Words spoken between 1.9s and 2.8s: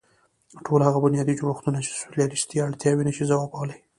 سوسیالېستي